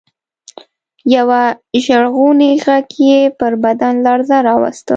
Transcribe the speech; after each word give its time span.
يوه 1.15 1.41
ژړغوني 1.83 2.51
غږ 2.65 2.87
يې 3.07 3.19
پر 3.39 3.53
بدن 3.63 3.93
لړزه 4.07 4.37
راوسته. 4.47 4.89